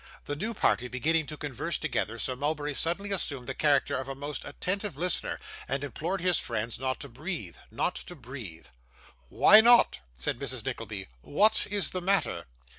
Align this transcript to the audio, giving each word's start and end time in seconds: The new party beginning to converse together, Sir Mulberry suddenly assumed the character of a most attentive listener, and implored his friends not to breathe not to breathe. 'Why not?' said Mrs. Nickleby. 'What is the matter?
The 0.25 0.35
new 0.35 0.55
party 0.55 0.87
beginning 0.87 1.27
to 1.27 1.37
converse 1.37 1.77
together, 1.77 2.17
Sir 2.17 2.35
Mulberry 2.35 2.73
suddenly 2.73 3.11
assumed 3.11 3.45
the 3.45 3.53
character 3.53 3.95
of 3.95 4.07
a 4.09 4.15
most 4.15 4.43
attentive 4.43 4.97
listener, 4.97 5.39
and 5.67 5.83
implored 5.83 6.21
his 6.21 6.39
friends 6.39 6.79
not 6.79 6.99
to 7.01 7.07
breathe 7.07 7.57
not 7.69 7.93
to 8.09 8.15
breathe. 8.15 8.65
'Why 9.29 9.61
not?' 9.61 9.99
said 10.15 10.39
Mrs. 10.39 10.65
Nickleby. 10.65 11.07
'What 11.21 11.67
is 11.69 11.91
the 11.91 12.01
matter? 12.01 12.45